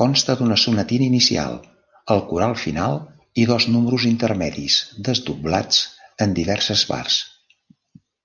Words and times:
Consta 0.00 0.34
d’una 0.40 0.56
sonatina 0.62 1.06
inicial 1.08 1.54
el 2.16 2.24
coral 2.32 2.56
final 2.64 2.98
i 3.44 3.46
dos 3.52 3.68
números 3.76 4.08
intermedis 4.10 4.82
desdoblats 5.12 5.82
en 6.28 6.38
diverses 6.44 6.86
parts. 6.94 7.24